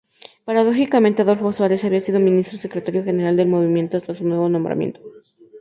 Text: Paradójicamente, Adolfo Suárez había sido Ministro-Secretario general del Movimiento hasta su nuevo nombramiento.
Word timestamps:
Paradójicamente, 0.45 1.19
Adolfo 1.21 1.51
Suárez 1.53 1.81
había 1.85 2.01
sido 2.07 2.19
Ministro-Secretario 2.29 3.03
general 3.03 3.37
del 3.37 3.47
Movimiento 3.55 3.97
hasta 3.97 4.15
su 4.15 4.23
nuevo 4.27 4.49
nombramiento. 4.49 4.99